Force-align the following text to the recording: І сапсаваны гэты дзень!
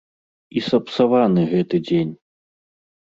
І 0.61 0.63
сапсаваны 0.69 1.41
гэты 1.53 1.81
дзень! 1.87 2.13